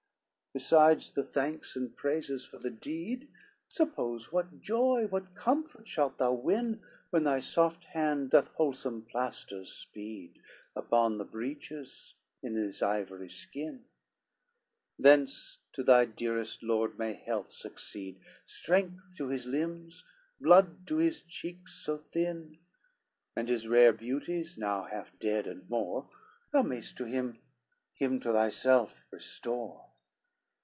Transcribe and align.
LXXVI 0.53 0.59
"Besides 0.65 1.11
the 1.13 1.23
thanks 1.23 1.75
and 1.77 1.95
praises 1.95 2.45
for 2.45 2.57
the 2.57 2.69
deed, 2.69 3.29
Suppose 3.69 4.33
what 4.33 4.59
joy, 4.59 5.07
what 5.07 5.33
comfort 5.33 5.87
shalt 5.87 6.17
thou 6.17 6.33
win, 6.33 6.81
When 7.09 7.23
thy 7.23 7.39
soft 7.39 7.85
hand 7.85 8.31
doth 8.31 8.49
wholesome 8.49 9.03
plaisters 9.03 9.71
speed, 9.71 10.41
Upon 10.75 11.17
the 11.19 11.23
breaches 11.23 12.15
in 12.43 12.55
his 12.55 12.83
ivory 12.83 13.29
skin, 13.29 13.85
Thence 14.99 15.59
to 15.71 15.83
thy 15.83 16.03
dearest 16.03 16.63
lord 16.63 16.99
may 16.99 17.13
health 17.13 17.49
succeed, 17.53 18.19
Strength 18.45 19.15
to 19.19 19.29
his 19.29 19.45
limbs, 19.45 20.03
blood 20.41 20.85
to 20.87 20.97
his 20.97 21.21
cheeks 21.21 21.75
so 21.75 21.97
thin, 21.97 22.57
And 23.37 23.47
his 23.47 23.69
rare 23.69 23.93
beauties, 23.93 24.57
now 24.57 24.83
half 24.83 25.17
dead 25.17 25.47
and 25.47 25.69
more, 25.69 26.09
Thou 26.51 26.63
may'st 26.63 26.97
to 26.97 27.05
him, 27.05 27.39
him 27.93 28.19
to 28.19 28.33
thyself 28.33 29.05
restore. 29.11 29.87